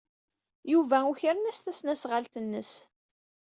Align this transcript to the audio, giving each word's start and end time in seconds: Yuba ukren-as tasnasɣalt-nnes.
Yuba 0.71 0.97
ukren-as 1.11 1.59
tasnasɣalt-nnes. 1.59 2.73